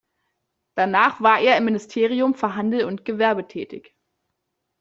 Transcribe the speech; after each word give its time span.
Danach 0.75 1.21
war 1.21 1.39
er 1.41 1.57
im 1.57 1.65
Ministerium 1.65 2.33
für 2.33 2.55
Handel 2.55 2.85
und 2.85 3.05
Gewerbe 3.05 3.47
tätig. 3.47 3.95